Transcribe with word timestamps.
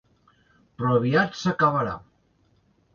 Però 0.79 0.95
aviat 1.01 1.39
s'acabarà. 1.45 1.97